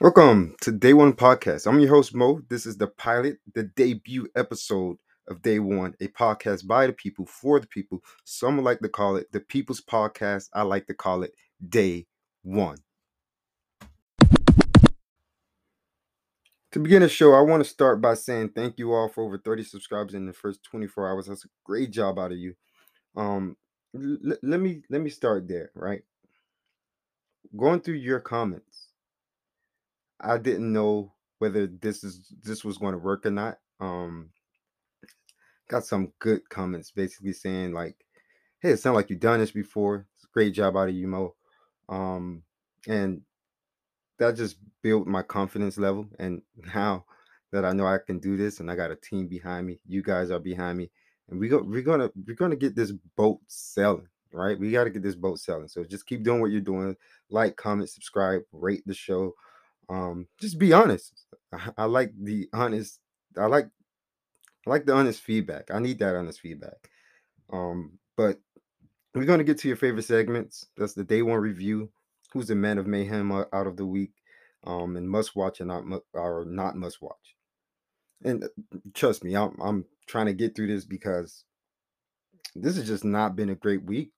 Welcome 0.00 0.56
to 0.62 0.72
Day 0.72 0.92
One 0.92 1.12
Podcast. 1.12 1.68
I'm 1.68 1.78
your 1.78 1.88
host, 1.88 2.16
Mo. 2.16 2.40
This 2.48 2.66
is 2.66 2.76
the 2.76 2.88
pilot, 2.88 3.38
the 3.54 3.62
debut 3.62 4.26
episode 4.34 4.96
of 5.28 5.40
Day 5.40 5.60
One, 5.60 5.94
a 6.00 6.08
podcast 6.08 6.66
by 6.66 6.88
the 6.88 6.92
people, 6.92 7.26
for 7.26 7.60
the 7.60 7.68
people. 7.68 8.02
Some 8.24 8.60
like 8.64 8.80
to 8.80 8.88
call 8.88 9.14
it 9.14 9.30
the 9.30 9.38
People's 9.38 9.80
Podcast. 9.80 10.48
I 10.52 10.62
like 10.62 10.88
to 10.88 10.94
call 10.94 11.22
it 11.22 11.32
Day 11.68 12.08
One. 12.42 12.78
To 16.72 16.80
begin 16.80 17.02
the 17.02 17.08
show, 17.08 17.32
I 17.32 17.42
want 17.42 17.62
to 17.62 17.70
start 17.70 18.00
by 18.00 18.14
saying 18.14 18.48
thank 18.48 18.80
you 18.80 18.92
all 18.92 19.08
for 19.08 19.22
over 19.22 19.38
30 19.38 19.62
subscribers 19.62 20.14
in 20.14 20.26
the 20.26 20.32
first 20.32 20.64
24 20.64 21.08
hours. 21.08 21.26
That's 21.26 21.44
a 21.44 21.48
great 21.64 21.92
job 21.92 22.18
out 22.18 22.32
of 22.32 22.38
you. 22.38 22.54
Um, 23.16 23.56
l- 23.94 24.36
let 24.42 24.58
me 24.58 24.82
let 24.90 25.00
me 25.02 25.10
start 25.10 25.46
there, 25.46 25.70
right? 25.76 26.02
Going 27.56 27.80
through 27.80 27.94
your 27.94 28.18
comments, 28.18 28.83
I 30.20 30.38
didn't 30.38 30.72
know 30.72 31.12
whether 31.38 31.66
this 31.66 32.04
is 32.04 32.32
this 32.42 32.64
was 32.64 32.78
going 32.78 32.92
to 32.92 32.98
work 32.98 33.26
or 33.26 33.30
not. 33.30 33.58
Um, 33.80 34.30
got 35.68 35.84
some 35.84 36.12
good 36.18 36.48
comments 36.48 36.90
basically 36.90 37.32
saying 37.32 37.72
like, 37.72 37.96
"Hey, 38.60 38.70
it 38.70 38.80
sounds 38.80 38.94
like 38.94 39.10
you've 39.10 39.20
done 39.20 39.40
this 39.40 39.50
before. 39.50 40.06
Great 40.32 40.54
job 40.54 40.76
out 40.76 40.88
of 40.88 40.94
you, 40.94 41.06
Mo." 41.06 41.34
Um, 41.88 42.42
and 42.88 43.22
that 44.18 44.36
just 44.36 44.56
built 44.82 45.06
my 45.06 45.22
confidence 45.22 45.78
level. 45.78 46.06
And 46.18 46.42
now 46.74 47.04
that 47.52 47.64
I 47.64 47.72
know 47.72 47.86
I 47.86 47.98
can 47.98 48.18
do 48.18 48.36
this, 48.36 48.60
and 48.60 48.70
I 48.70 48.76
got 48.76 48.90
a 48.90 48.96
team 48.96 49.28
behind 49.28 49.66
me, 49.66 49.80
you 49.86 50.02
guys 50.02 50.30
are 50.30 50.40
behind 50.40 50.78
me, 50.78 50.90
and 51.28 51.38
we 51.38 51.48
go 51.48 51.62
we're 51.62 51.82
gonna 51.82 52.10
we're 52.26 52.34
gonna 52.36 52.56
get 52.56 52.76
this 52.76 52.92
boat 53.16 53.40
sailing, 53.48 54.08
right? 54.32 54.58
We 54.58 54.72
got 54.72 54.84
to 54.84 54.90
get 54.90 55.02
this 55.02 55.14
boat 55.14 55.38
sailing. 55.38 55.68
So 55.68 55.84
just 55.84 56.06
keep 56.06 56.22
doing 56.22 56.40
what 56.40 56.50
you're 56.50 56.60
doing. 56.60 56.96
Like, 57.30 57.56
comment, 57.56 57.90
subscribe, 57.90 58.42
rate 58.52 58.82
the 58.86 58.94
show. 58.94 59.34
Um, 59.88 60.26
just 60.40 60.58
be 60.58 60.72
honest. 60.72 61.24
I, 61.52 61.70
I 61.78 61.84
like 61.84 62.12
the 62.18 62.48
honest. 62.52 63.00
I 63.36 63.46
like 63.46 63.66
I 64.66 64.70
like 64.70 64.86
the 64.86 64.94
honest 64.94 65.20
feedback. 65.20 65.70
I 65.70 65.78
need 65.78 65.98
that 65.98 66.14
honest 66.14 66.40
feedback. 66.40 66.90
Um, 67.52 67.98
but 68.16 68.38
we're 69.14 69.24
gonna 69.24 69.44
get 69.44 69.58
to 69.58 69.68
your 69.68 69.76
favorite 69.76 70.04
segments. 70.04 70.66
That's 70.76 70.94
the 70.94 71.04
day 71.04 71.22
one 71.22 71.40
review. 71.40 71.90
Who's 72.32 72.48
the 72.48 72.54
man 72.54 72.78
of 72.78 72.86
mayhem 72.86 73.30
out 73.30 73.66
of 73.66 73.76
the 73.76 73.86
week? 73.86 74.12
Um, 74.64 74.96
and 74.96 75.08
must 75.08 75.36
watch 75.36 75.60
and 75.60 75.68
not 75.68 75.84
or 76.14 76.44
not 76.46 76.76
must 76.76 77.02
watch. 77.02 77.36
And 78.24 78.44
uh, 78.44 78.48
trust 78.94 79.22
me, 79.22 79.36
I'm 79.36 79.56
I'm 79.60 79.84
trying 80.06 80.26
to 80.26 80.32
get 80.32 80.56
through 80.56 80.68
this 80.68 80.84
because 80.84 81.44
this 82.54 82.76
has 82.76 82.86
just 82.86 83.04
not 83.04 83.36
been 83.36 83.50
a 83.50 83.54
great 83.54 83.84
week. 83.84 84.12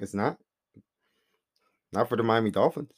It's 0.00 0.14
not. 0.14 0.38
Not 1.92 2.08
for 2.08 2.16
the 2.16 2.22
Miami 2.22 2.50
Dolphins. 2.50 2.90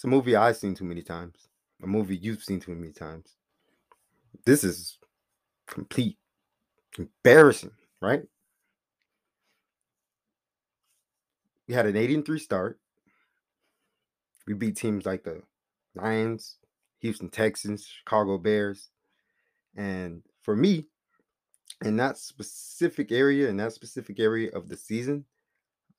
It's 0.00 0.04
a 0.06 0.08
movie 0.08 0.34
I've 0.34 0.56
seen 0.56 0.74
too 0.74 0.86
many 0.86 1.02
times. 1.02 1.50
A 1.82 1.86
movie 1.86 2.16
you've 2.16 2.42
seen 2.42 2.58
too 2.58 2.74
many 2.74 2.90
times. 2.90 3.36
This 4.46 4.64
is 4.64 4.96
complete 5.66 6.16
embarrassing, 6.96 7.72
right? 8.00 8.22
We 11.68 11.74
had 11.74 11.84
an 11.84 11.98
8 11.98 12.10
and 12.12 12.24
3 12.24 12.38
start. 12.38 12.80
We 14.46 14.54
beat 14.54 14.78
teams 14.78 15.04
like 15.04 15.24
the 15.24 15.42
Lions, 15.94 16.56
Houston 17.00 17.28
Texans, 17.28 17.84
Chicago 17.84 18.38
Bears. 18.38 18.88
And 19.76 20.22
for 20.40 20.56
me, 20.56 20.86
in 21.84 21.98
that 21.98 22.16
specific 22.16 23.12
area, 23.12 23.50
in 23.50 23.58
that 23.58 23.74
specific 23.74 24.18
area 24.18 24.50
of 24.52 24.70
the 24.70 24.78
season, 24.78 25.26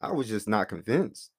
I 0.02 0.12
was 0.12 0.28
just 0.28 0.50
not 0.50 0.70
convinced. 0.70 1.30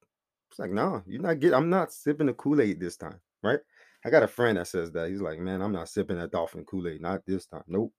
It's 0.52 0.58
like, 0.58 0.70
no, 0.70 1.02
you're 1.06 1.22
not 1.22 1.40
getting, 1.40 1.54
I'm 1.54 1.70
not 1.70 1.94
sipping 1.94 2.26
the 2.26 2.34
Kool-Aid 2.34 2.78
this 2.78 2.98
time, 2.98 3.18
right? 3.42 3.58
I 4.04 4.10
got 4.10 4.22
a 4.22 4.28
friend 4.28 4.58
that 4.58 4.66
says 4.66 4.92
that. 4.92 5.08
He's 5.08 5.22
like, 5.22 5.38
man, 5.38 5.62
I'm 5.62 5.72
not 5.72 5.88
sipping 5.88 6.18
that 6.18 6.30
dolphin 6.30 6.66
Kool-Aid, 6.66 7.00
not 7.00 7.24
this 7.26 7.46
time. 7.46 7.62
Nope. 7.66 7.94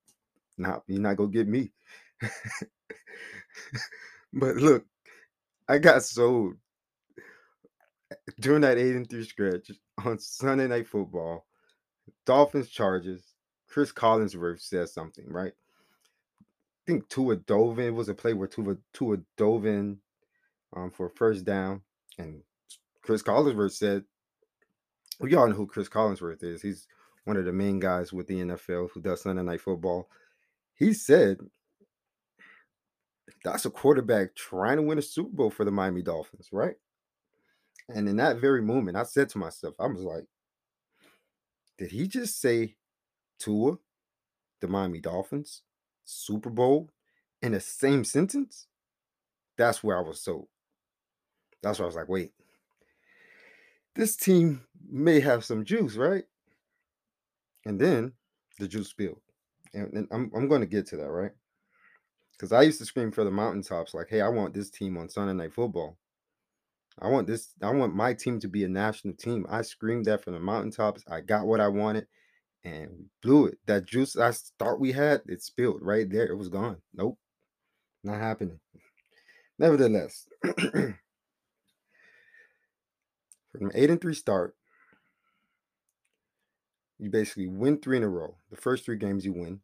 Not 0.60 0.84
you're 0.86 1.02
not 1.02 1.18
gonna 1.18 1.32
get 1.32 1.48
me. 1.48 1.72
but 4.34 4.56
look, 4.58 4.86
I 5.68 5.80
got 5.80 6.04
sold 6.04 6.54
during 8.40 8.62
that 8.62 8.78
eight 8.78 8.96
and 8.96 9.10
three 9.10 9.24
stretch 9.24 9.72
on 10.06 10.20
Sunday 10.20 10.68
night 10.68 10.88
football. 10.88 11.48
Dolphins 12.28 12.70
Chargers. 12.70 13.24
Chris 13.68 13.92
Collinsworth 13.92 14.62
says 14.62 14.94
something, 14.94 15.26
right? 15.28 15.54
I 15.54 16.86
think 16.86 17.10
Tua 17.10 17.38
dove 17.38 17.80
in. 17.80 17.88
It 17.88 17.96
was 17.96 18.10
a 18.10 18.14
play 18.14 18.34
where 18.34 18.48
Tua 18.48 18.78
Tua 18.94 19.18
dove 19.38 19.66
in 19.66 19.98
um, 20.76 20.92
for 20.92 21.10
first 21.10 21.46
down, 21.46 21.82
and 22.18 22.44
Chris 23.02 23.22
Collinsworth 23.22 23.74
said, 23.74 24.06
"We 25.20 25.36
all 25.36 25.48
know 25.48 25.56
who 25.56 25.68
Chris 25.68 25.90
Collinsworth 25.90 26.44
is. 26.44 26.62
He's 26.62 26.88
one 27.26 27.38
of 27.38 27.46
the 27.46 27.54
main 27.54 27.80
guys 27.80 28.14
with 28.14 28.28
the 28.28 28.42
NFL 28.42 28.90
who 28.90 29.02
does 29.02 29.22
Sunday 29.22 29.44
night 29.44 29.62
football." 29.62 30.10
He 30.74 30.94
said, 30.94 31.40
"That's 33.44 33.66
a 33.66 33.70
quarterback 33.70 34.36
trying 34.36 34.78
to 34.78 34.84
win 34.84 34.98
a 34.98 35.02
Super 35.02 35.36
Bowl 35.36 35.50
for 35.50 35.66
the 35.66 35.72
Miami 35.72 36.02
Dolphins, 36.02 36.50
right?" 36.52 36.78
And 37.90 38.08
in 38.08 38.16
that 38.18 38.38
very 38.38 38.62
moment, 38.62 38.98
I 38.98 39.04
said 39.04 39.30
to 39.30 39.38
myself, 39.38 39.76
I 39.80 39.88
was 39.88 40.02
like, 40.02 40.26
"Did 41.78 41.92
he 41.92 42.08
just 42.08 42.40
say 42.40 42.78
Tua, 43.40 43.78
the 44.62 44.68
Miami 44.68 45.02
Dolphins, 45.02 45.64
Super 46.06 46.50
Bowl 46.50 46.94
in 47.42 47.52
the 47.52 47.60
same 47.60 48.04
sentence?" 48.06 48.68
That's 49.58 49.84
where 49.84 49.98
I 49.98 50.02
was 50.02 50.22
sold. 50.22 50.48
That's 51.64 51.80
why 51.80 51.84
I 51.84 51.88
was 51.88 51.96
like, 51.96 52.10
wait, 52.10 52.34
this 53.96 54.16
team 54.16 54.62
may 54.88 55.20
have 55.20 55.44
some 55.44 55.66
juice, 55.66 55.96
right? 55.96 56.26
And 57.66 57.80
then 57.80 58.14
the 58.60 58.68
juice 58.68 58.90
spilled. 58.90 59.22
And, 59.74 59.92
and 59.94 60.08
I'm, 60.12 60.32
I'm 60.36 60.48
going 60.48 60.62
to 60.62 60.68
get 60.68 60.86
to 60.88 60.98
that, 60.98 61.10
right? 61.10 61.32
Because 62.34 62.52
I 62.52 62.64
used 62.64 62.80
to 62.80 62.86
scream 62.86 63.12
for 63.12 63.24
the 63.24 63.32
mountaintops, 63.32 63.94
like, 63.94 64.10
hey, 64.10 64.22
I 64.22 64.28
want 64.28 64.54
this 64.54 64.70
team 64.70 64.98
on 64.98 65.10
Sunday 65.10 65.34
Night 65.34 65.54
Football. 65.54 65.98
I 67.00 67.08
want 67.08 67.26
this, 67.26 67.54
I 67.62 67.72
want 67.72 67.96
my 67.96 68.14
team 68.14 68.40
to 68.42 68.48
be 68.48 68.64
a 68.66 68.70
national 68.70 69.16
team. 69.16 69.48
I 69.50 69.62
screamed 69.62 70.06
that 70.06 70.24
from 70.24 70.34
the 70.34 70.40
mountaintops. 70.40 71.04
I 71.10 71.22
got 71.22 71.48
what 71.48 71.60
I 71.60 71.70
wanted 71.70 72.06
and 72.64 72.90
we 72.98 73.06
blew 73.22 73.48
it. 73.48 73.58
That 73.66 73.86
juice 73.86 74.18
I 74.18 74.32
thought 74.60 74.80
we 74.80 74.92
had, 74.92 75.22
it 75.28 75.42
spilled 75.42 75.82
right 75.82 76.10
there. 76.10 76.28
It 76.28 76.38
was 76.38 76.50
gone. 76.50 76.78
Nope. 76.94 77.18
Not 78.04 78.20
happening. 78.20 78.60
Nevertheless, 79.60 80.28
from 83.60 83.72
eight 83.76 83.90
and 83.90 84.02
three 84.02 84.14
start, 84.14 84.56
you 87.00 87.10
basically 87.10 87.48
win 87.48 87.80
three 87.80 87.98
in 87.98 88.04
a 88.04 88.10
row. 88.10 88.36
The 88.50 88.58
first 88.58 88.86
three 88.86 88.98
games 88.98 89.26
you 89.26 89.34
win. 89.34 89.60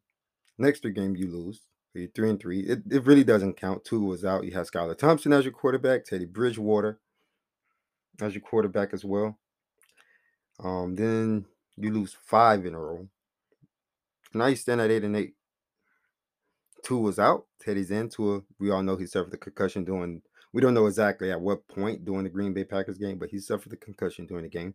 Next 0.58 0.82
three 0.82 0.92
games 0.92 1.20
you 1.20 1.28
lose. 1.28 1.62
So 1.92 2.00
you're 2.00 2.10
three 2.10 2.30
and 2.30 2.40
three. 2.40 2.60
It, 2.62 2.82
it 2.90 3.06
really 3.06 3.24
doesn't 3.24 3.58
count. 3.58 3.86
Tua 3.86 4.06
was 4.06 4.26
out. 4.26 4.44
You 4.44 4.52
have 4.52 4.70
Skylar 4.70 4.98
Thompson 4.98 5.34
as 5.34 5.46
your 5.46 5.54
quarterback, 5.54 6.06
Teddy 6.06 6.26
Bridgewater 6.26 7.00
as 8.22 8.34
your 8.34 8.42
quarterback 8.42 8.94
as 8.94 9.06
well. 9.06 9.38
Um, 10.64 10.96
then 10.96 11.46
you 11.78 11.92
lose 11.92 12.16
five 12.26 12.66
in 12.66 12.76
a 12.76 12.80
row. 12.80 13.08
Now 14.34 14.48
you 14.48 14.56
stand 14.56 14.82
at 14.82 14.92
eight 14.92 15.04
and 15.04 15.16
eight. 15.16 15.34
Tua 16.84 17.00
was 17.00 17.20
out. 17.20 17.46
Teddy's 17.60 17.92
in. 17.92 18.10
Tua, 18.10 18.42
we 18.60 18.70
all 18.70 18.84
know 18.84 18.98
he 18.98 19.06
suffered 19.06 19.32
the 19.32 19.38
concussion 19.38 19.84
during. 19.84 20.22
We 20.52 20.62
don't 20.62 20.74
know 20.74 20.88
exactly 20.88 21.32
at 21.32 21.42
what 21.42 21.68
point 21.68 22.06
during 22.06 22.24
the 22.24 22.30
Green 22.30 22.54
Bay 22.54 22.64
Packers 22.64 22.98
game, 22.98 23.20
but 23.20 23.30
he 23.30 23.40
suffered 23.40 23.72
the 23.72 23.78
concussion 23.78 24.26
during 24.26 24.44
the 24.44 24.50
game. 24.50 24.74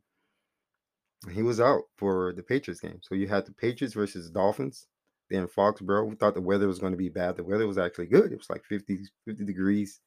He 1.33 1.43
was 1.43 1.61
out 1.61 1.85
for 1.97 2.33
the 2.37 2.43
Patriots 2.43 2.81
game. 2.81 3.01
So 3.03 3.15
you 3.15 3.27
had 3.27 3.47
the 3.47 3.53
Patriots 3.53 3.95
versus 3.95 4.31
Dolphins. 4.31 4.87
Then 5.31 5.49
Foxborough. 5.49 6.07
We 6.07 6.17
thought 6.17 6.35
the 6.35 6.41
weather 6.41 6.67
was 6.67 6.79
going 6.79 6.93
to 6.93 6.99
be 6.99 7.09
bad. 7.09 7.37
The 7.37 7.45
weather 7.45 7.67
was 7.67 7.79
actually 7.79 8.07
good. 8.07 8.31
It 8.31 8.39
was 8.39 8.51
like 8.51 8.65
50, 8.65 8.99
50 9.25 9.45
degrees. 9.45 10.01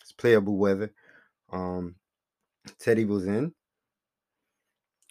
It's 0.00 0.12
playable 0.12 0.56
weather. 0.56 0.92
Um, 1.52 1.96
Teddy 2.78 3.04
was 3.04 3.26
in. 3.26 3.52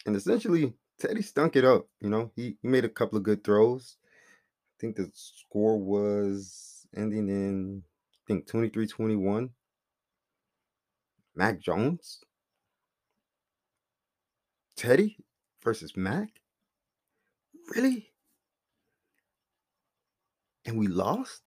And 0.05 0.15
essentially, 0.15 0.73
Teddy 0.99 1.21
stunk 1.21 1.55
it 1.55 1.65
up. 1.65 1.87
You 2.01 2.09
know, 2.09 2.31
he, 2.35 2.57
he 2.61 2.67
made 2.67 2.83
a 2.83 2.89
couple 2.89 3.17
of 3.17 3.23
good 3.23 3.43
throws. 3.43 3.97
I 4.03 4.75
think 4.81 4.95
the 4.95 5.09
score 5.13 5.77
was 5.77 6.85
ending 6.95 7.29
in, 7.29 7.83
I 7.85 8.21
think, 8.27 8.47
23 8.47 8.87
21. 8.87 9.49
Mac 11.35 11.59
Jones? 11.59 12.19
Teddy 14.75 15.17
versus 15.63 15.95
Mac? 15.95 16.29
Really? 17.75 18.09
And 20.65 20.79
we 20.79 20.87
lost? 20.87 21.41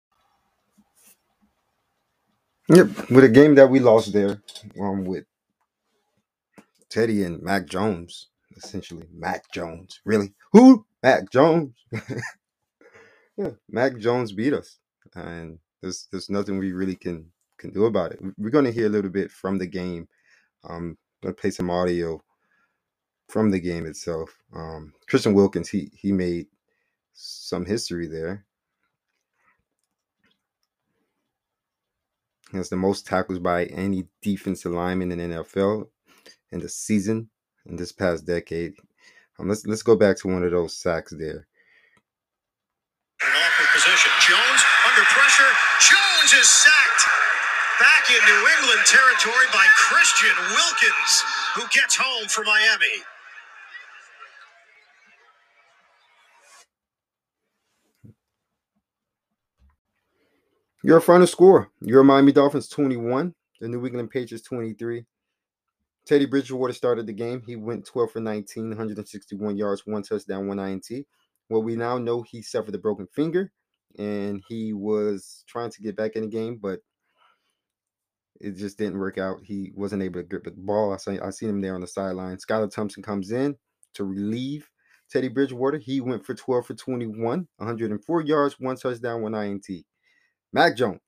Yep, 2.69 3.11
with 3.11 3.25
a 3.25 3.29
game 3.29 3.55
that 3.57 3.71
we 3.71 3.81
lost 3.81 4.13
there 4.13 4.43
um, 4.81 5.05
with 5.05 5.25
Teddy 6.91 7.25
and 7.25 7.43
Mac 7.43 7.67
Jones, 7.67 8.29
essentially. 8.57 9.07
Mac 9.15 9.51
Jones. 9.53 10.01
Really? 10.05 10.35
Who? 10.53 10.85
Mac 11.03 11.31
Jones. 11.31 11.75
yeah, 13.37 13.51
Mac 13.71 13.99
Jones 13.99 14.33
beat 14.33 14.53
us. 14.53 14.79
And 15.15 15.59
there's 15.83 16.09
there's 16.11 16.31
nothing 16.31 16.59
we 16.59 16.73
really 16.73 16.97
can 16.97 17.27
can 17.59 17.71
do 17.71 17.87
about 17.87 18.13
it. 18.13 18.21
We're 18.39 18.51
gonna 18.51 18.71
hear 18.71 18.87
a 18.87 18.91
little 18.91 19.11
bit 19.11 19.31
from 19.31 19.59
the 19.59 19.67
game. 19.67 20.09
Um 20.65 20.97
gonna 21.23 21.35
play 21.35 21.51
some 21.51 21.71
audio 21.71 22.23
from 23.29 23.51
the 23.51 23.61
game 23.61 23.87
itself. 23.87 24.37
Um, 24.55 24.93
Christian 25.09 25.35
Wilkins, 25.35 25.69
he 25.69 25.91
he 25.93 26.13
made 26.13 26.47
some 27.13 27.65
history 27.65 28.07
there. 28.07 28.45
He 32.51 32.59
has 32.59 32.69
the 32.69 32.77
most 32.77 33.07
tackles 33.07 33.41
by 33.41 33.65
any 33.67 34.07
defensive 34.23 34.73
lineman 34.73 35.13
in 35.13 35.31
NFL 35.31 35.89
in 36.53 36.61
the 36.61 36.69
season 36.69 37.29
in 37.67 37.77
this 37.77 37.93
past 37.93 38.25
decade. 38.25 38.75
Um, 39.39 39.49
let's 39.49 39.67
let's 39.67 39.83
go 39.83 39.97
back 39.97 40.17
to 40.19 40.29
one 40.29 40.45
of 40.45 40.53
those 40.53 40.77
sacks 40.77 41.13
there. 41.13 41.47
An 43.23 43.33
awkward 43.33 43.69
position. 43.73 44.13
Jones 44.29 44.63
under 44.89 45.03
pressure. 45.03 45.53
Jones 45.81 46.33
is 46.41 46.49
sacked. 46.49 47.36
Back 47.79 48.09
in 48.09 48.25
New 48.25 48.49
England 48.59 48.87
territory 48.87 49.47
by 49.53 49.67
Christian 49.77 50.35
Wilkins, 50.49 51.25
who 51.57 51.63
gets 51.75 51.95
home 51.95 52.27
for 52.27 52.43
Miami. 52.43 53.03
Your 60.83 61.03
final 61.03 61.27
score: 61.27 61.71
Your 61.83 62.03
Miami 62.03 62.33
Dolphins 62.33 62.69
21, 62.69 63.35
the 63.61 63.69
New 63.69 63.85
England 63.85 64.11
Patriots 64.11 64.47
23. 64.47 65.05
Teddy 66.07 66.25
Bridgewater 66.25 66.73
started 66.73 67.07
the 67.07 67.13
game. 67.13 67.43
He 67.47 67.57
went 67.57 67.85
12 67.85 68.11
for 68.11 68.21
19, 68.21 68.69
161 68.69 69.57
yards, 69.59 69.83
one 69.85 70.03
touchdown, 70.03 70.47
one 70.47 70.61
INT. 70.61 70.87
Well, 71.51 71.63
we 71.63 71.77
now 71.77 71.99
know 71.99 72.23
he 72.23 72.41
suffered 72.41 72.75
a 72.75 72.79
broken 72.79 73.07
finger 73.09 73.53
and 73.99 74.43
he 74.49 74.73
was 74.73 75.45
trying 75.47 75.71
to 75.73 75.83
get 75.83 75.97
back 75.97 76.13
in 76.17 76.23
the 76.23 76.29
game, 76.29 76.59
but 76.63 76.81
it 78.41 78.53
just 78.53 78.79
didn't 78.79 78.99
work 78.99 79.19
out. 79.19 79.39
He 79.43 79.73
wasn't 79.75 80.03
able 80.03 80.21
to 80.21 80.27
grip 80.27 80.45
the 80.45 80.51
ball. 80.53 80.93
I 80.93 80.97
see 80.97 81.19
I 81.19 81.31
seen 81.31 81.51
him 81.51 81.61
there 81.61 81.75
on 81.75 81.81
the 81.81 81.87
sideline. 81.87 82.37
Skylar 82.37 82.71
Thompson 82.71 83.03
comes 83.03 83.33
in 83.33 83.57
to 83.95 84.05
relieve 84.05 84.69
Teddy 85.11 85.29
Bridgewater. 85.29 85.79
He 85.79 86.01
went 86.01 86.25
for 86.25 86.35
12 86.35 86.67
for 86.67 86.75
21, 86.75 87.49
104 87.57 88.21
yards, 88.23 88.59
one 88.59 88.77
touchdown, 88.77 89.23
one 89.23 89.35
INT. 89.35 89.67
Mac 90.53 90.77
Jones. 90.77 91.01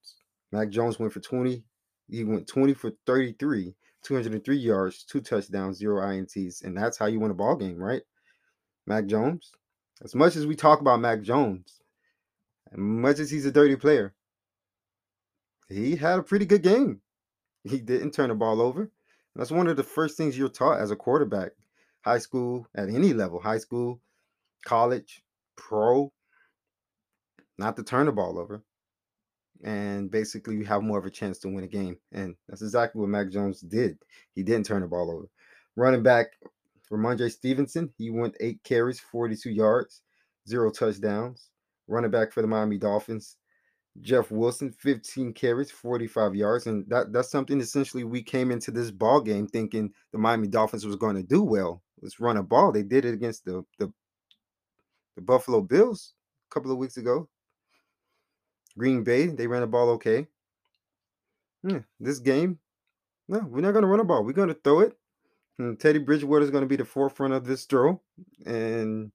Mac 0.53 0.71
Jones 0.71 0.99
went 0.99 1.13
for 1.13 1.21
20. 1.21 1.63
He 2.11 2.25
went 2.25 2.47
20 2.47 2.75
for 2.75 2.93
33, 3.07 3.75
203 4.03 4.57
yards, 4.57 5.05
two 5.05 5.21
touchdowns, 5.21 5.79
zero 5.79 6.03
INTs, 6.03 6.65
and 6.65 6.77
that's 6.77 6.97
how 6.97 7.07
you 7.07 7.21
win 7.21 7.31
a 7.31 7.35
ball 7.35 7.57
game, 7.57 7.77
right? 7.77 8.03
Mac 8.87 9.07
Jones. 9.07 9.53
As 10.03 10.15
much 10.15 10.37
as 10.37 10.47
we 10.47 10.55
talk 10.55 10.81
about 10.81 11.01
Mac 11.01 11.23
Jones, 11.23 11.81
as 12.73 12.79
much 12.79 13.19
as 13.19 13.31
he's 13.31 13.47
a 13.47 13.53
dirty 13.53 13.77
player, 13.77 14.15
he 15.69 15.97
had 15.97 16.19
a 16.19 16.23
pretty 16.23 16.47
good 16.47 16.63
game. 16.63 17.01
He 17.65 17.79
didn't 17.79 18.13
turn 18.13 18.29
the 18.29 18.35
ball 18.35 18.61
over. 18.61 18.91
That's 19.35 19.51
one 19.51 19.69
of 19.69 19.77
the 19.77 19.85
first 19.85 20.17
things 20.17 20.37
you're 20.37 20.49
taught 20.49 20.81
as 20.81 20.91
a 20.91 20.97
quarterback, 20.97 21.53
high 22.01 22.19
school, 22.19 22.67
at 22.75 22.89
any 22.89 23.13
level, 23.13 23.41
high 23.41 23.59
school, 23.59 24.01
college, 24.65 25.23
pro, 25.57 26.13
not 27.59 27.77
to 27.77 27.83
turn 27.83 28.07
the 28.07 28.13
ball 28.13 28.39
over. 28.39 28.63
And 29.65 30.11
basically, 30.11 30.57
you 30.57 30.65
have 30.65 30.83
more 30.83 30.99
of 30.99 31.07
a 31.07 31.11
chance 31.11 31.39
to 31.41 31.49
win 31.49 31.65
a 31.65 31.69
game. 31.69 31.99
And 32.13 32.37
that's 32.49 32.63
exactly 32.63 33.01
what 33.01 33.11
Mac 33.11 33.31
Jones 33.31 33.61
did. 33.61 33.99
He 34.35 34.43
didn't 34.43 34.67
turn 34.67 34.83
the 34.83 34.89
ball 34.89 35.11
over. 35.11 35.29
Running 35.77 36.03
back 36.03 36.29
Rhamondre 36.91 37.31
Stevenson, 37.31 37.93
he 37.99 38.11
went 38.11 38.37
eight 38.41 38.63
carries, 38.65 39.01
42 39.01 39.51
yards, 39.51 40.03
zero 40.49 40.71
touchdowns. 40.71 41.51
Running 41.87 42.11
back 42.11 42.33
for 42.33 42.43
the 42.43 42.49
Miami 42.49 42.79
Dolphins, 42.79 43.37
Jeff 44.01 44.31
Wilson, 44.31 44.71
15 44.71 45.33
carries, 45.33 45.71
45 45.71 46.35
yards. 46.35 46.67
And 46.67 46.89
that, 46.89 47.13
that's 47.13 47.31
something 47.31 47.61
essentially 47.61 48.05
we 48.05 48.23
came 48.23 48.51
into 48.51 48.71
this 48.71 48.91
ball 48.91 49.21
game 49.21 49.47
thinking 49.47 49.93
the 50.13 50.19
Miami 50.19 50.49
Dolphins 50.49 50.87
was 50.87 50.97
going 50.97 51.17
to 51.17 51.23
do 51.23 51.43
well. 51.43 51.83
Let's 52.01 52.21
run 52.21 52.37
a 52.37 52.43
ball. 52.43 52.73
They 52.73 52.83
did 52.83 53.05
it 53.05 53.15
against 53.15 53.45
the, 53.45 53.65
the, 53.79 53.93
the 55.17 55.23
Buffalo 55.23 55.61
Bills 55.61 56.15
a 56.51 56.55
couple 56.55 56.71
of 56.71 56.79
weeks 56.79 56.97
ago. 56.97 57.29
Green 58.77 59.03
Bay, 59.03 59.27
they 59.27 59.47
ran 59.47 59.63
the 59.63 59.67
ball 59.67 59.91
okay. 59.91 60.27
Yeah, 61.65 61.81
this 61.99 62.21
game, 62.21 62.59
no, 63.29 63.41
we're 63.41 63.61
not 63.61 63.73
going 63.73 63.83
to 63.83 63.89
run 63.89 64.01
a 64.01 64.05
ball. 64.05 64.25
We're 64.25 64.33
going 64.33 64.49
to 64.49 64.55
throw 64.55 64.81
it. 64.81 64.97
And 65.59 65.79
Teddy 65.79 65.99
Bridgewater 65.99 66.45
is 66.45 66.53
going 66.53 66.63
to 66.63 66.69
be 66.69 66.77
the 66.77 66.85
forefront 66.85 67.35
of 67.35 67.45
this 67.45 67.65
throw. 67.65 68.01
And 68.47 69.11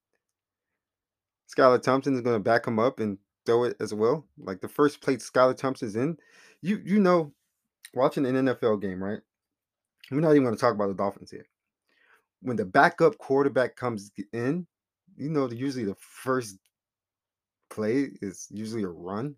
Skylar 1.49 1.81
Thompson 1.81 2.15
is 2.15 2.21
going 2.21 2.35
to 2.35 2.43
back 2.43 2.67
him 2.67 2.79
up 2.79 2.99
and 2.99 3.17
throw 3.45 3.63
it 3.63 3.75
as 3.79 3.93
well. 3.93 4.25
Like 4.37 4.61
the 4.61 4.67
first 4.67 5.01
plate 5.01 5.19
Skylar 5.19 5.57
Thompson's 5.57 5.95
in, 5.95 6.17
you 6.61 6.81
you 6.85 6.99
know, 6.99 7.33
watching 7.93 8.25
an 8.25 8.35
NFL 8.35 8.81
game, 8.81 9.03
right? 9.03 9.19
We're 10.11 10.19
not 10.19 10.31
even 10.31 10.43
going 10.43 10.55
to 10.55 10.61
talk 10.61 10.73
about 10.73 10.87
the 10.87 10.93
Dolphins 10.93 11.31
here. 11.31 11.47
When 12.41 12.57
the 12.57 12.65
backup 12.65 13.17
quarterback 13.17 13.75
comes 13.75 14.11
in, 14.33 14.67
you 15.15 15.29
know, 15.29 15.49
usually 15.49 15.85
the 15.85 15.95
first 15.95 16.57
play 17.69 18.09
is 18.21 18.47
usually 18.51 18.83
a 18.83 18.89
run. 18.89 19.35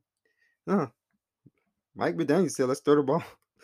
No, 0.65 0.91
Mike 1.95 2.15
McDaniel 2.15 2.51
said, 2.51 2.67
"Let's 2.67 2.81
throw 2.81 2.95
the 2.95 3.03
ball," 3.03 3.23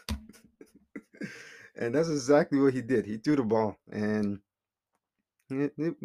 and 1.76 1.96
that's 1.96 2.10
exactly 2.10 2.60
what 2.60 2.74
he 2.74 2.82
did. 2.82 3.06
He 3.06 3.18
threw 3.18 3.36
the 3.36 3.44
ball, 3.44 3.78
and 3.92 4.40
it, 5.50 5.74
it, 5.78 5.96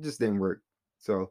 just 0.00 0.20
didn't 0.20 0.38
work. 0.38 0.62
So 0.98 1.30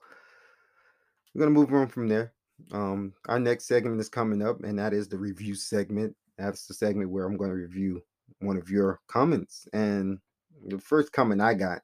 we're 1.33 1.39
gonna 1.39 1.51
move 1.51 1.73
on 1.73 1.87
from 1.87 2.07
there. 2.07 2.33
Um, 2.71 3.13
our 3.27 3.39
next 3.39 3.67
segment 3.67 3.99
is 3.99 4.09
coming 4.09 4.41
up, 4.41 4.63
and 4.63 4.77
that 4.79 4.93
is 4.93 5.07
the 5.07 5.17
review 5.17 5.55
segment. 5.55 6.15
That's 6.37 6.65
the 6.65 6.73
segment 6.73 7.09
where 7.09 7.25
I'm 7.25 7.37
going 7.37 7.49
to 7.49 7.55
review 7.55 8.01
one 8.39 8.57
of 8.57 8.69
your 8.69 8.99
comments. 9.07 9.67
And 9.73 10.19
the 10.65 10.79
first 10.79 11.11
comment 11.11 11.41
I 11.41 11.53
got 11.53 11.81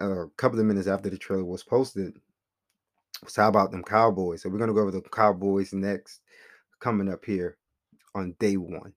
a 0.00 0.26
couple 0.36 0.60
of 0.60 0.66
minutes 0.66 0.88
after 0.88 1.10
the 1.10 1.18
trailer 1.18 1.44
was 1.44 1.62
posted 1.62 2.14
was 3.24 3.36
how 3.36 3.48
about 3.48 3.70
them 3.70 3.82
Cowboys? 3.82 4.42
So 4.42 4.48
we're 4.48 4.58
gonna 4.58 4.72
go 4.72 4.80
over 4.80 4.90
the 4.90 5.02
Cowboys 5.02 5.72
next, 5.72 6.20
coming 6.80 7.10
up 7.10 7.24
here 7.24 7.56
on 8.14 8.34
day 8.38 8.56
one. 8.56 8.92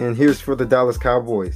And 0.00 0.16
here's 0.16 0.40
for 0.40 0.56
the 0.56 0.64
Dallas 0.64 0.96
Cowboys. 0.96 1.54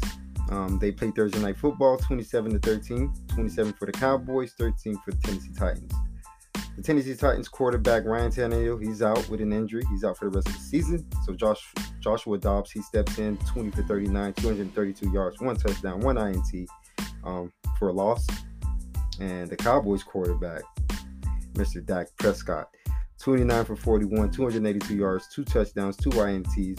Um, 0.50 0.78
they 0.78 0.92
played 0.92 1.14
Thursday 1.14 1.40
night 1.40 1.56
football, 1.56 1.96
27 1.96 2.52
to 2.52 2.58
13, 2.58 3.10
27 3.28 3.72
for 3.72 3.86
the 3.86 3.92
Cowboys, 3.92 4.52
13 4.58 4.98
for 5.02 5.12
the 5.12 5.16
Tennessee 5.16 5.52
Titans. 5.58 5.94
The 6.76 6.82
Tennessee 6.82 7.14
Titans 7.14 7.48
quarterback 7.48 8.04
Ryan 8.04 8.30
Tannehill, 8.30 8.84
he's 8.84 9.00
out 9.00 9.26
with 9.30 9.40
an 9.40 9.50
injury. 9.50 9.82
He's 9.88 10.04
out 10.04 10.18
for 10.18 10.28
the 10.28 10.36
rest 10.36 10.48
of 10.48 10.54
the 10.56 10.60
season. 10.60 11.06
So 11.24 11.32
Josh 11.32 11.72
Joshua 12.00 12.36
Dobbs, 12.36 12.70
he 12.70 12.82
steps 12.82 13.16
in, 13.16 13.38
20 13.38 13.70
for 13.70 13.82
39, 13.84 14.34
232 14.34 15.10
yards, 15.10 15.40
one 15.40 15.56
touchdown, 15.56 16.00
one 16.00 16.18
INT 16.18 16.68
um, 17.24 17.50
for 17.78 17.88
a 17.88 17.92
loss. 17.94 18.26
And 19.20 19.48
the 19.48 19.56
Cowboys 19.56 20.02
quarterback, 20.02 20.64
Mr. 21.54 21.82
Dak 21.82 22.08
Prescott, 22.18 22.68
29 23.20 23.64
for 23.64 23.74
41, 23.74 24.32
282 24.32 24.96
yards, 24.96 25.28
two 25.34 25.44
touchdowns, 25.44 25.96
two 25.96 26.10
INTs. 26.10 26.78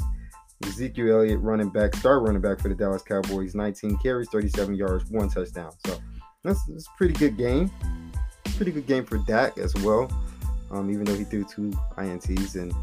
Ezekiel 0.65 1.17
Elliott, 1.17 1.39
running 1.39 1.69
back, 1.69 1.95
star 1.95 2.19
running 2.19 2.41
back 2.41 2.59
for 2.59 2.69
the 2.69 2.75
Dallas 2.75 3.01
Cowboys, 3.01 3.55
19 3.55 3.97
carries, 3.97 4.29
37 4.29 4.75
yards, 4.75 5.09
one 5.09 5.29
touchdown. 5.29 5.71
So 5.85 5.97
that's, 6.43 6.63
that's 6.65 6.87
a 6.87 6.97
pretty 6.97 7.13
good 7.13 7.37
game 7.37 7.71
pretty 8.55 8.71
good 8.71 8.87
game 8.87 9.05
for 9.05 9.17
Dak 9.19 9.57
as 9.57 9.73
well. 9.75 10.09
Um, 10.71 10.89
even 10.89 11.03
though 11.03 11.15
he 11.15 11.23
threw 11.23 11.43
two 11.43 11.71
INTs 11.97 12.55
and 12.55 12.73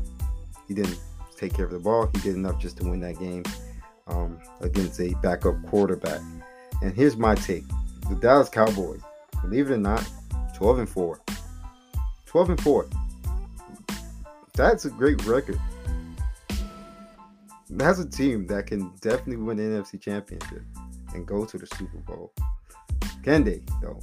he 0.69 0.75
didn't 0.75 0.99
take 1.37 1.55
care 1.55 1.65
of 1.65 1.73
the 1.73 1.79
ball, 1.79 2.11
he 2.15 2.21
did 2.21 2.37
enough 2.37 2.61
just 2.61 2.77
to 2.79 2.85
win 2.85 3.01
that 3.01 3.19
game 3.19 3.43
um, 4.07 4.39
against 4.61 5.01
a 5.01 5.15
backup 5.23 5.55
quarterback. 5.67 6.21
And 6.83 6.95
here's 6.95 7.17
my 7.17 7.35
take: 7.35 7.65
the 8.09 8.15
Dallas 8.17 8.49
Cowboys, 8.49 9.01
believe 9.41 9.71
it 9.71 9.75
or 9.75 9.79
not, 9.79 10.07
12 10.57 10.81
and 10.81 10.89
four. 10.89 11.21
12 12.27 12.51
and 12.51 12.61
four. 12.61 12.87
That's 14.55 14.85
a 14.85 14.91
great 14.91 15.25
record. 15.25 15.61
That's 17.75 17.99
a 17.99 18.09
team 18.09 18.47
that 18.49 18.67
can 18.67 18.93
definitely 19.01 19.39
win 19.39 19.57
the 19.57 19.63
NFC 19.63 20.01
Championship 20.01 20.63
and 21.15 21.27
go 21.27 21.47
to 21.47 21.59
the 21.59 21.67
Super 21.67 21.99
Bowl. 21.99 22.33
Can 23.23 23.45
they, 23.45 23.63
though? 23.81 23.99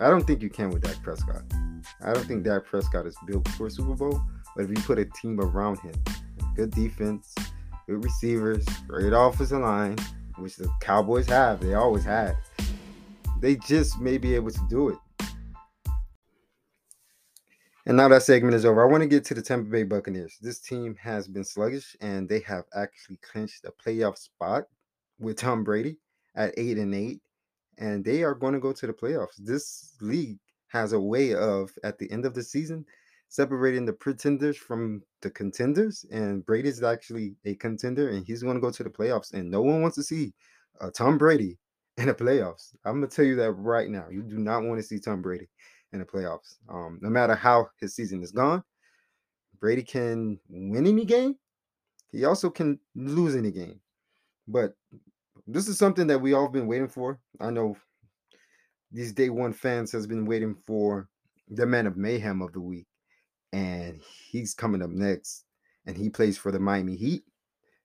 I 0.00 0.08
don't 0.10 0.24
think 0.24 0.42
you 0.42 0.48
can 0.48 0.70
with 0.70 0.82
Dak 0.82 1.02
Prescott. 1.02 1.42
I 2.02 2.12
don't 2.12 2.24
think 2.24 2.44
Dak 2.44 2.64
Prescott 2.64 3.06
is 3.06 3.16
built 3.26 3.48
for 3.50 3.66
a 3.66 3.70
Super 3.70 3.94
Bowl. 3.94 4.22
But 4.54 4.64
if 4.64 4.70
you 4.70 4.76
put 4.76 4.98
a 4.98 5.06
team 5.06 5.40
around 5.40 5.80
him, 5.80 5.94
good 6.54 6.70
defense, 6.70 7.34
good 7.86 8.04
receivers, 8.04 8.64
great 8.86 9.12
offensive 9.12 9.60
line, 9.60 9.96
which 10.36 10.56
the 10.56 10.70
Cowboys 10.80 11.26
have, 11.26 11.60
they 11.60 11.74
always 11.74 12.04
had, 12.04 12.36
they 13.40 13.56
just 13.56 14.00
may 14.00 14.18
be 14.18 14.34
able 14.34 14.50
to 14.50 14.66
do 14.70 14.90
it. 14.90 14.98
And 17.86 17.96
now 17.98 18.08
that 18.08 18.22
segment 18.22 18.54
is 18.54 18.64
over. 18.64 18.82
I 18.82 18.90
want 18.90 19.02
to 19.02 19.08
get 19.08 19.24
to 19.26 19.34
the 19.34 19.42
Tampa 19.42 19.68
Bay 19.68 19.82
Buccaneers. 19.82 20.38
This 20.40 20.58
team 20.58 20.96
has 20.96 21.28
been 21.28 21.44
sluggish 21.44 21.94
and 22.00 22.26
they 22.28 22.40
have 22.40 22.64
actually 22.74 23.18
clinched 23.18 23.66
a 23.66 23.72
playoff 23.72 24.16
spot 24.16 24.64
with 25.18 25.36
Tom 25.36 25.64
Brady 25.64 25.98
at 26.34 26.54
eight 26.56 26.78
and 26.78 26.94
eight, 26.94 27.20
and 27.78 28.04
they 28.04 28.22
are 28.22 28.34
going 28.34 28.54
to 28.54 28.60
go 28.60 28.72
to 28.72 28.86
the 28.86 28.92
playoffs. 28.92 29.36
This 29.38 29.94
league 30.00 30.38
has 30.68 30.92
a 30.92 31.00
way 31.00 31.34
of 31.34 31.70
at 31.84 31.98
the 31.98 32.10
end 32.10 32.24
of 32.24 32.34
the 32.34 32.42
season 32.42 32.84
separating 33.28 33.84
the 33.84 33.92
pretenders 33.92 34.56
from 34.56 35.02
the 35.20 35.30
contenders, 35.30 36.04
and 36.10 36.44
Brady 36.46 36.68
is 36.68 36.82
actually 36.82 37.34
a 37.44 37.54
contender, 37.56 38.10
and 38.10 38.24
he's 38.26 38.42
going 38.42 38.54
to 38.54 38.60
go 38.60 38.70
to 38.70 38.82
the 38.82 38.90
playoffs, 38.90 39.32
and 39.34 39.50
no 39.50 39.60
one 39.60 39.82
wants 39.82 39.96
to 39.96 40.02
see 40.02 40.32
uh, 40.80 40.90
Tom 40.90 41.18
Brady 41.18 41.58
in 41.96 42.06
the 42.06 42.14
playoffs. 42.14 42.74
I'm 42.84 42.94
gonna 42.94 43.06
tell 43.06 43.24
you 43.24 43.36
that 43.36 43.52
right 43.52 43.88
now. 43.88 44.06
You 44.10 44.22
do 44.22 44.38
not 44.38 44.62
want 44.62 44.80
to 44.80 44.86
see 44.86 44.98
Tom 44.98 45.22
Brady 45.22 45.48
in 45.94 46.00
the 46.00 46.04
playoffs. 46.04 46.56
Um, 46.68 46.98
no 47.00 47.08
matter 47.08 47.34
how 47.34 47.70
his 47.80 47.94
season 47.94 48.22
is 48.22 48.32
gone, 48.32 48.62
Brady 49.60 49.82
can 49.82 50.38
win 50.50 50.86
any 50.86 51.06
game. 51.06 51.36
He 52.10 52.26
also 52.26 52.50
can 52.50 52.78
lose 52.94 53.34
any 53.34 53.50
game. 53.50 53.80
But 54.46 54.74
this 55.46 55.68
is 55.68 55.78
something 55.78 56.06
that 56.08 56.20
we 56.20 56.34
all 56.34 56.42
have 56.44 56.52
been 56.52 56.66
waiting 56.66 56.88
for. 56.88 57.18
I 57.40 57.50
know 57.50 57.76
these 58.92 59.12
day 59.12 59.30
one 59.30 59.52
fans 59.52 59.90
has 59.92 60.06
been 60.06 60.26
waiting 60.26 60.54
for 60.66 61.08
the 61.48 61.66
man 61.66 61.86
of 61.86 61.96
mayhem 61.96 62.42
of 62.42 62.52
the 62.52 62.60
week, 62.60 62.86
and 63.52 64.00
he's 64.30 64.54
coming 64.54 64.82
up 64.82 64.90
next, 64.90 65.44
and 65.86 65.96
he 65.96 66.10
plays 66.10 66.36
for 66.36 66.52
the 66.52 66.60
Miami 66.60 66.96
Heat. 66.96 67.22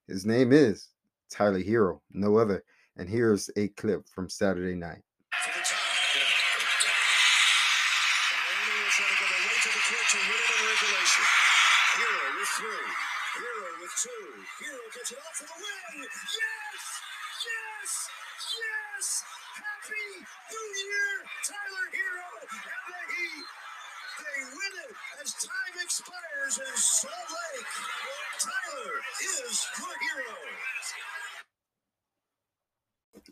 His 0.08 0.26
name 0.26 0.52
is 0.52 0.88
Tyler 1.30 1.62
Herro, 1.62 2.00
no 2.10 2.36
other. 2.36 2.64
And 2.96 3.08
here's 3.08 3.48
a 3.56 3.68
clip 3.68 4.08
from 4.08 4.28
Saturday 4.28 4.74
night. 4.74 5.02
For 5.44 5.58
the 5.58 5.64
tie. 5.64 5.76
Miami 8.40 8.82
will 8.82 8.90
try 8.90 9.06
to 9.06 9.16
go 9.20 9.26
the 9.26 9.94
way 9.94 9.99
to 10.10 10.18
win 10.18 10.26
it 10.26 10.50
in 10.50 10.66
regulation. 10.66 11.22
Herro 11.94 12.26
with 12.34 12.50
three. 12.58 12.90
Herro 13.38 13.70
with 13.78 13.94
two. 13.94 14.26
Herro 14.58 14.82
gets 14.90 15.14
it 15.14 15.22
off 15.22 15.38
for 15.38 15.46
the 15.46 15.54
win. 15.54 16.02
Yes! 16.02 16.82
Yes! 17.46 18.10
Yes! 18.58 19.06
Happy 19.54 20.26
New 20.50 20.66
Year, 20.82 21.14
Tyler 21.46 21.86
Herro 21.94 22.42
and 22.42 22.82
the 22.90 23.02
Heat. 23.06 23.46
They 24.18 24.38
win 24.50 24.74
it 24.82 24.98
as 25.22 25.30
time 25.46 25.78
expires 25.78 26.58
in 26.58 26.74
Salt 26.74 27.30
Lake. 27.30 27.70
Tyler 28.42 28.98
is 29.46 29.62
the 29.78 29.94
hero. 30.10 30.34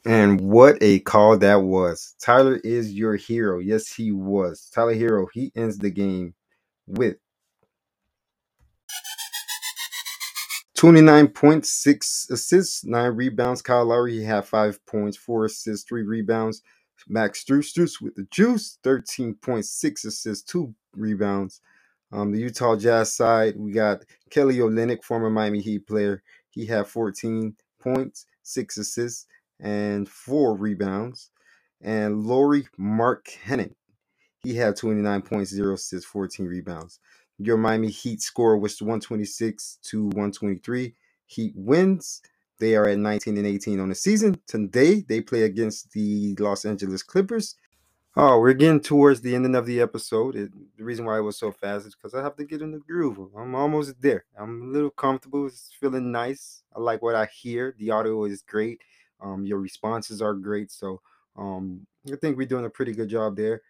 And 0.06 0.40
what 0.40 0.78
a 0.80 1.00
call 1.00 1.38
that 1.38 1.62
was. 1.62 2.14
Tyler 2.22 2.60
is 2.62 2.92
your 2.92 3.16
hero. 3.16 3.58
Yes, 3.58 3.92
he 3.92 4.12
was. 4.12 4.70
Tyler 4.72 4.94
Herro, 4.94 5.26
he 5.34 5.50
ends 5.56 5.76
the 5.76 5.90
game 5.90 6.34
with 6.88 7.16
29 10.78 11.28
points, 11.28 11.70
6 11.70 12.28
assists, 12.30 12.84
9 12.84 13.10
rebounds. 13.12 13.62
Kyle 13.62 13.84
Lowry, 13.84 14.12
he 14.12 14.22
had 14.22 14.44
5 14.46 14.86
points, 14.86 15.16
4 15.16 15.46
assists, 15.46 15.88
3 15.88 16.02
rebounds. 16.02 16.62
Max 17.08 17.44
Strus 17.44 18.00
with 18.00 18.14
the 18.14 18.26
juice, 18.30 18.78
13.6 18.84 20.04
assists, 20.06 20.42
2 20.44 20.72
rebounds. 20.94 21.60
Um, 22.12 22.30
the 22.30 22.38
Utah 22.38 22.76
Jazz 22.76 23.12
side, 23.12 23.56
we 23.56 23.72
got 23.72 24.04
Kelly 24.30 24.58
Olynyk, 24.58 25.02
former 25.02 25.30
Miami 25.30 25.60
Heat 25.60 25.86
player. 25.86 26.22
He 26.50 26.66
had 26.66 26.86
14 26.86 27.56
points, 27.80 28.26
6 28.44 28.78
assists, 28.78 29.26
and 29.58 30.08
4 30.08 30.56
rebounds. 30.56 31.30
And 31.80 32.24
Laurie 32.24 32.68
Mark 32.76 33.26
Hennon, 33.44 33.74
he 34.42 34.54
had 34.54 34.76
29 34.76 35.22
points, 35.22 35.50
0 35.50 35.74
assists, 35.74 36.08
14 36.08 36.46
rebounds. 36.46 37.00
Your 37.38 37.56
Miami 37.56 37.90
Heat 37.90 38.20
score 38.20 38.58
was 38.58 38.80
126 38.80 39.78
to 39.84 40.04
123. 40.04 40.94
Heat 41.26 41.52
wins. 41.56 42.22
They 42.58 42.74
are 42.74 42.88
at 42.88 42.98
19 42.98 43.36
and 43.36 43.46
18 43.46 43.78
on 43.78 43.88
the 43.88 43.94
season. 43.94 44.40
Today 44.46 45.04
they 45.08 45.20
play 45.20 45.42
against 45.42 45.92
the 45.92 46.34
Los 46.38 46.64
Angeles 46.64 47.02
Clippers. 47.02 47.54
Oh, 48.16 48.40
we're 48.40 48.54
getting 48.54 48.80
towards 48.80 49.20
the 49.20 49.36
ending 49.36 49.54
of 49.54 49.64
the 49.66 49.80
episode. 49.80 50.34
It, 50.34 50.50
the 50.76 50.82
reason 50.82 51.04
why 51.04 51.18
it 51.18 51.22
was 51.22 51.38
so 51.38 51.52
fast 51.52 51.86
is 51.86 51.94
because 51.94 52.14
I 52.14 52.22
have 52.22 52.34
to 52.36 52.44
get 52.44 52.62
in 52.62 52.72
the 52.72 52.78
groove. 52.78 53.16
I'm 53.36 53.54
almost 53.54 54.00
there. 54.00 54.24
I'm 54.36 54.62
a 54.62 54.72
little 54.72 54.90
comfortable. 54.90 55.46
It's 55.46 55.70
feeling 55.78 56.10
nice. 56.10 56.64
I 56.74 56.80
like 56.80 57.00
what 57.00 57.14
I 57.14 57.26
hear. 57.26 57.76
The 57.78 57.92
audio 57.92 58.24
is 58.24 58.42
great. 58.42 58.80
Um, 59.20 59.44
your 59.44 59.60
responses 59.60 60.20
are 60.20 60.34
great. 60.34 60.72
So 60.72 61.00
um, 61.36 61.86
I 62.12 62.16
think 62.16 62.36
we're 62.36 62.48
doing 62.48 62.64
a 62.64 62.70
pretty 62.70 62.92
good 62.92 63.08
job 63.08 63.36
there. 63.36 63.62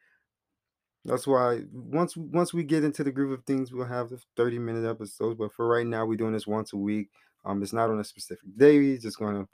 That's 1.08 1.26
why 1.26 1.62
once 1.72 2.16
once 2.16 2.52
we 2.52 2.62
get 2.64 2.84
into 2.84 3.02
the 3.02 3.10
groove 3.10 3.32
of 3.32 3.44
things, 3.44 3.72
we'll 3.72 3.86
have 3.86 4.10
the 4.10 4.20
30 4.36 4.58
minute 4.58 4.88
episodes. 4.88 5.36
But 5.38 5.54
for 5.54 5.66
right 5.66 5.86
now, 5.86 6.04
we're 6.04 6.16
doing 6.16 6.34
this 6.34 6.46
once 6.46 6.74
a 6.74 6.76
week. 6.76 7.08
Um, 7.44 7.62
it's 7.62 7.72
not 7.72 7.88
on 7.88 7.98
a 7.98 8.04
specific 8.04 8.56
day. 8.56 8.78
We're 8.78 8.98
just 8.98 9.18
gonna 9.18 9.48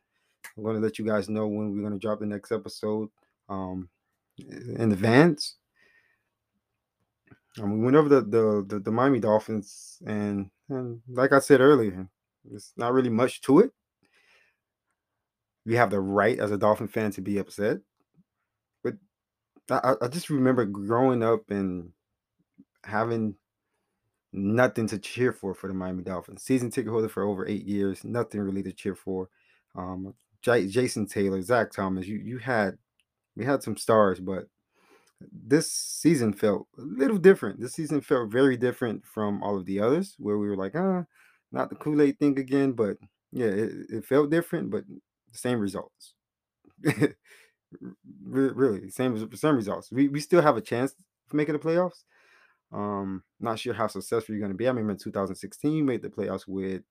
I'm 0.56 0.64
gonna 0.64 0.80
let 0.80 0.98
you 0.98 1.06
guys 1.06 1.28
know 1.28 1.46
when 1.46 1.70
we're 1.70 1.82
gonna 1.82 1.98
drop 1.98 2.18
the 2.20 2.26
next 2.26 2.50
episode. 2.50 3.08
Um, 3.48 3.88
in 4.38 4.92
advance. 4.92 5.56
Um, 7.60 7.78
we 7.78 7.84
went 7.84 7.96
over 7.96 8.08
the, 8.08 8.20
the 8.22 8.64
the 8.66 8.80
the 8.80 8.90
Miami 8.90 9.20
Dolphins, 9.20 9.98
and 10.06 10.50
and 10.68 11.00
like 11.08 11.32
I 11.32 11.38
said 11.38 11.60
earlier, 11.60 12.08
there's 12.44 12.72
not 12.76 12.92
really 12.92 13.10
much 13.10 13.42
to 13.42 13.60
it. 13.60 13.70
You 15.64 15.76
have 15.76 15.90
the 15.90 16.00
right 16.00 16.38
as 16.38 16.50
a 16.50 16.58
Dolphin 16.58 16.88
fan 16.88 17.12
to 17.12 17.20
be 17.20 17.38
upset, 17.38 17.78
I, 19.70 19.94
I 20.02 20.08
just 20.08 20.30
remember 20.30 20.64
growing 20.64 21.22
up 21.22 21.50
and 21.50 21.90
having 22.84 23.36
nothing 24.32 24.86
to 24.88 24.98
cheer 24.98 25.32
for 25.32 25.54
for 25.54 25.68
the 25.68 25.74
Miami 25.74 26.02
Dolphins. 26.02 26.42
Season 26.42 26.70
ticket 26.70 26.92
holder 26.92 27.08
for 27.08 27.22
over 27.24 27.46
eight 27.48 27.66
years, 27.66 28.04
nothing 28.04 28.40
really 28.40 28.62
to 28.64 28.72
cheer 28.72 28.94
for. 28.94 29.28
Um, 29.76 30.14
J- 30.42 30.68
Jason 30.68 31.06
Taylor, 31.06 31.42
Zach 31.42 31.72
Thomas, 31.72 32.06
you 32.06 32.18
you 32.18 32.38
had 32.38 32.78
we 33.36 33.44
had 33.44 33.62
some 33.62 33.76
stars, 33.76 34.20
but 34.20 34.46
this 35.32 35.72
season 35.72 36.32
felt 36.32 36.66
a 36.78 36.82
little 36.82 37.18
different. 37.18 37.60
This 37.60 37.74
season 37.74 38.00
felt 38.00 38.30
very 38.30 38.56
different 38.56 39.06
from 39.06 39.42
all 39.42 39.56
of 39.56 39.66
the 39.66 39.80
others, 39.80 40.14
where 40.18 40.38
we 40.38 40.48
were 40.48 40.56
like, 40.56 40.74
ah, 40.76 41.04
not 41.52 41.70
the 41.70 41.76
Kool 41.76 42.02
Aid 42.02 42.18
thing 42.18 42.38
again. 42.38 42.72
But 42.72 42.96
yeah, 43.32 43.46
it, 43.46 43.72
it 43.90 44.06
felt 44.06 44.30
different, 44.30 44.70
but 44.70 44.84
the 44.88 45.38
same 45.38 45.60
results. 45.60 46.14
Re- 48.24 48.52
really, 48.54 48.90
same 48.90 49.34
same 49.34 49.56
results. 49.56 49.90
We 49.90 50.08
we 50.08 50.20
still 50.20 50.42
have 50.42 50.56
a 50.56 50.60
chance 50.60 50.92
of 50.92 51.34
making 51.34 51.54
the 51.54 51.58
playoffs. 51.58 52.04
Um, 52.72 53.22
not 53.40 53.58
sure 53.58 53.74
how 53.74 53.86
successful 53.86 54.34
you're 54.34 54.40
going 54.40 54.52
to 54.52 54.58
be. 54.58 54.66
I 54.66 54.70
remember 54.70 54.92
in 54.92 54.98
2016, 54.98 55.72
you 55.72 55.84
made 55.84 56.02
the 56.02 56.08
playoffs 56.08 56.48
with 56.48 56.82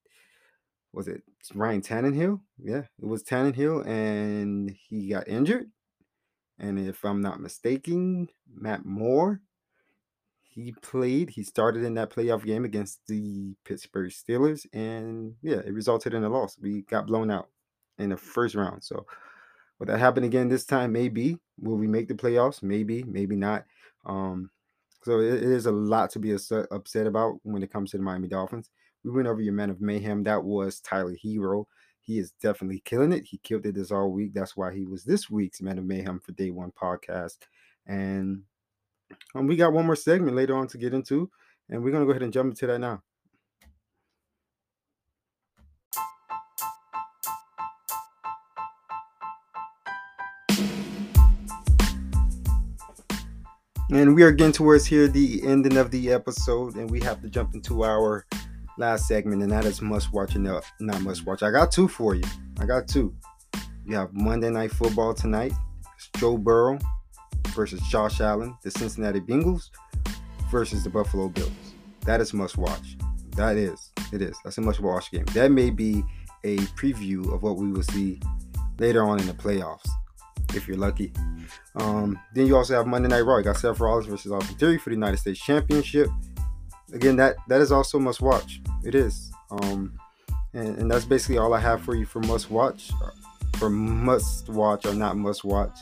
was 0.92 1.08
it 1.08 1.22
Ryan 1.54 1.82
Tannehill? 1.82 2.40
Yeah, 2.58 2.82
it 3.00 3.06
was 3.06 3.24
Tannehill, 3.24 3.86
and 3.86 4.74
he 4.88 5.08
got 5.08 5.28
injured. 5.28 5.70
And 6.58 6.78
if 6.78 7.04
I'm 7.04 7.20
not 7.20 7.40
mistaken, 7.40 8.28
Matt 8.48 8.84
Moore, 8.84 9.40
he 10.42 10.72
played, 10.82 11.30
he 11.30 11.42
started 11.42 11.82
in 11.82 11.94
that 11.94 12.10
playoff 12.10 12.44
game 12.44 12.64
against 12.64 13.00
the 13.08 13.56
Pittsburgh 13.64 14.12
Steelers. 14.12 14.66
And 14.72 15.34
yeah, 15.42 15.56
it 15.56 15.72
resulted 15.74 16.14
in 16.14 16.22
a 16.22 16.28
loss. 16.28 16.56
We 16.60 16.82
got 16.82 17.08
blown 17.08 17.30
out 17.30 17.48
in 17.98 18.10
the 18.10 18.16
first 18.16 18.54
round. 18.54 18.84
So 18.84 19.04
will 19.84 19.92
that 19.92 20.00
happen 20.00 20.24
again 20.24 20.48
this 20.48 20.64
time? 20.64 20.92
Maybe. 20.92 21.38
Will 21.60 21.76
we 21.76 21.86
make 21.86 22.08
the 22.08 22.14
playoffs? 22.14 22.62
Maybe, 22.62 23.02
maybe 23.04 23.36
not. 23.36 23.64
Um, 24.06 24.50
so 25.02 25.20
it, 25.20 25.34
it 25.34 25.42
is 25.42 25.66
a 25.66 25.72
lot 25.72 26.10
to 26.10 26.18
be 26.18 26.32
upset, 26.32 27.06
about 27.06 27.34
when 27.42 27.62
it 27.62 27.70
comes 27.70 27.90
to 27.90 27.98
the 27.98 28.02
Miami 28.02 28.28
Dolphins. 28.28 28.70
We 29.04 29.10
went 29.10 29.28
over 29.28 29.42
your 29.42 29.52
man 29.52 29.68
of 29.68 29.82
mayhem. 29.82 30.22
That 30.22 30.42
was 30.42 30.80
Tyler 30.80 31.14
Herro. 31.22 31.66
He 32.00 32.18
is 32.18 32.32
definitely 32.42 32.82
killing 32.84 33.12
it. 33.12 33.24
He 33.24 33.38
killed 33.38 33.66
it 33.66 33.74
this 33.74 33.90
all 33.90 34.10
week. 34.10 34.32
That's 34.32 34.56
why 34.56 34.72
he 34.72 34.84
was 34.84 35.04
this 35.04 35.28
week's 35.28 35.60
Man 35.60 35.78
of 35.78 35.84
Mayhem 35.84 36.20
for 36.20 36.32
Day 36.32 36.50
One 36.50 36.72
podcast. 36.72 37.36
And 37.86 38.42
um, 39.34 39.46
we 39.46 39.56
got 39.56 39.72
one 39.72 39.86
more 39.86 39.96
segment 39.96 40.36
later 40.36 40.56
on 40.56 40.66
to 40.68 40.78
get 40.78 40.94
into, 40.94 41.30
and 41.68 41.82
we're 41.82 41.92
gonna 41.92 42.06
go 42.06 42.10
ahead 42.12 42.22
and 42.22 42.32
jump 42.32 42.50
into 42.50 42.66
that 42.66 42.78
now. 42.78 43.02
And 53.94 54.16
we 54.16 54.24
are 54.24 54.32
getting 54.32 54.52
towards 54.52 54.84
here 54.86 55.06
the 55.06 55.40
ending 55.44 55.76
of 55.76 55.92
the 55.92 56.10
episode, 56.10 56.74
and 56.74 56.90
we 56.90 57.00
have 57.02 57.22
to 57.22 57.28
jump 57.28 57.54
into 57.54 57.84
our 57.84 58.26
last 58.76 59.06
segment, 59.06 59.40
and 59.40 59.52
that 59.52 59.64
is 59.66 59.80
must 59.80 60.12
watch 60.12 60.34
and 60.34 60.42
not, 60.42 60.64
not 60.80 61.00
must 61.02 61.24
watch. 61.24 61.44
I 61.44 61.52
got 61.52 61.70
two 61.70 61.86
for 61.86 62.16
you. 62.16 62.24
I 62.58 62.66
got 62.66 62.88
two. 62.88 63.14
You 63.86 63.94
have 63.94 64.12
Monday 64.12 64.50
Night 64.50 64.72
Football 64.72 65.14
tonight. 65.14 65.52
It's 65.94 66.10
Joe 66.16 66.36
Burrow 66.36 66.80
versus 67.50 67.80
Josh 67.82 68.20
Allen, 68.20 68.56
the 68.64 68.72
Cincinnati 68.72 69.20
Bengals 69.20 69.70
versus 70.50 70.82
the 70.82 70.90
Buffalo 70.90 71.28
Bills. 71.28 71.52
That 72.00 72.20
is 72.20 72.34
must 72.34 72.58
watch. 72.58 72.96
That 73.36 73.56
is. 73.56 73.92
It 74.12 74.22
is. 74.22 74.36
That's 74.42 74.58
a 74.58 74.60
must 74.60 74.80
watch 74.80 75.12
game. 75.12 75.26
That 75.34 75.52
may 75.52 75.70
be 75.70 76.02
a 76.42 76.56
preview 76.76 77.32
of 77.32 77.44
what 77.44 77.58
we 77.58 77.70
will 77.70 77.84
see 77.84 78.18
later 78.80 79.04
on 79.04 79.20
in 79.20 79.28
the 79.28 79.34
playoffs, 79.34 79.88
if 80.56 80.68
you're 80.68 80.76
lucky. 80.76 81.12
Um, 81.76 82.18
then 82.34 82.46
you 82.46 82.56
also 82.56 82.74
have 82.74 82.86
Monday 82.86 83.08
Night 83.08 83.22
Raw. 83.22 83.38
You 83.38 83.44
got 83.44 83.56
Seth 83.56 83.80
Rollins 83.80 84.06
versus 84.06 84.32
Austin 84.32 84.56
Theory 84.56 84.78
for 84.78 84.90
the 84.90 84.96
United 84.96 85.18
States 85.18 85.40
Championship 85.40 86.08
again, 86.94 87.16
that 87.16 87.36
that 87.48 87.60
is 87.60 87.72
also 87.72 87.98
must 87.98 88.22
watch. 88.22 88.60
It 88.84 88.94
is. 88.94 89.32
Um, 89.50 89.98
and, 90.54 90.78
and 90.78 90.90
that's 90.90 91.04
basically 91.04 91.38
all 91.38 91.52
I 91.52 91.60
have 91.60 91.82
for 91.82 91.94
you 91.94 92.06
for 92.06 92.20
must 92.20 92.50
watch. 92.50 92.90
for 93.56 93.68
must 93.68 94.48
watch 94.48 94.86
or 94.86 94.94
not 94.94 95.16
must 95.16 95.44
watch. 95.44 95.76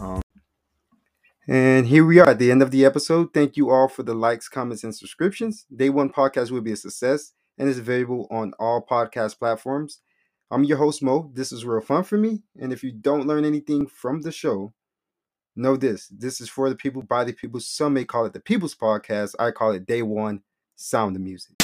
Um, 0.00 0.22
and 1.48 1.86
here 1.86 2.04
we 2.04 2.20
are 2.20 2.30
at 2.30 2.38
the 2.38 2.50
end 2.50 2.62
of 2.62 2.70
the 2.70 2.84
episode. 2.84 3.34
Thank 3.34 3.56
you 3.56 3.70
all 3.70 3.88
for 3.88 4.04
the 4.04 4.14
likes, 4.14 4.48
comments, 4.48 4.84
and 4.84 4.94
subscriptions. 4.94 5.66
Day 5.74 5.90
one 5.90 6.10
podcast 6.10 6.50
will 6.50 6.60
be 6.60 6.72
a 6.72 6.76
success 6.76 7.32
and 7.58 7.68
is 7.68 7.78
available 7.78 8.28
on 8.30 8.52
all 8.58 8.84
podcast 8.88 9.38
platforms. 9.38 10.00
I'm 10.52 10.64
your 10.64 10.76
host, 10.76 11.02
Mo. 11.02 11.30
This 11.32 11.50
is 11.50 11.64
real 11.64 11.80
fun 11.80 12.04
for 12.04 12.18
me. 12.18 12.42
And 12.60 12.74
if 12.74 12.84
you 12.84 12.92
don't 12.92 13.26
learn 13.26 13.46
anything 13.46 13.86
from 13.86 14.20
the 14.20 14.30
show, 14.30 14.74
know 15.56 15.78
this 15.78 16.08
this 16.08 16.42
is 16.42 16.50
for 16.50 16.68
the 16.68 16.76
people, 16.76 17.00
by 17.00 17.24
the 17.24 17.32
people. 17.32 17.58
Some 17.58 17.94
may 17.94 18.04
call 18.04 18.26
it 18.26 18.34
the 18.34 18.40
People's 18.40 18.74
Podcast. 18.74 19.34
I 19.38 19.50
call 19.50 19.72
it 19.72 19.86
Day 19.86 20.02
One 20.02 20.42
Sound 20.76 21.16
of 21.16 21.22
Music. 21.22 21.54